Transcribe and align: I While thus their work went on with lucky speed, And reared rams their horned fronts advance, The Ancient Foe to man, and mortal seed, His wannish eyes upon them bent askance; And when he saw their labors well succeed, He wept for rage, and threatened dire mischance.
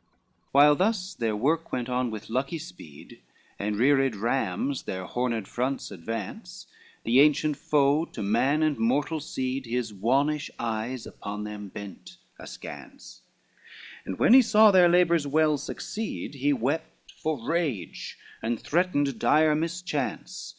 I 0.00 0.48
While 0.52 0.76
thus 0.76 1.12
their 1.12 1.36
work 1.36 1.72
went 1.72 1.90
on 1.90 2.10
with 2.10 2.30
lucky 2.30 2.56
speed, 2.56 3.20
And 3.58 3.76
reared 3.76 4.16
rams 4.16 4.84
their 4.84 5.04
horned 5.04 5.46
fronts 5.46 5.90
advance, 5.90 6.66
The 7.04 7.20
Ancient 7.20 7.58
Foe 7.58 8.06
to 8.06 8.22
man, 8.22 8.62
and 8.62 8.78
mortal 8.78 9.20
seed, 9.20 9.66
His 9.66 9.92
wannish 9.92 10.50
eyes 10.58 11.04
upon 11.06 11.44
them 11.44 11.68
bent 11.68 12.16
askance; 12.38 13.20
And 14.06 14.18
when 14.18 14.32
he 14.32 14.40
saw 14.40 14.70
their 14.70 14.88
labors 14.88 15.26
well 15.26 15.58
succeed, 15.58 16.36
He 16.36 16.54
wept 16.54 17.12
for 17.12 17.38
rage, 17.46 18.16
and 18.42 18.58
threatened 18.58 19.18
dire 19.18 19.54
mischance. 19.54 20.54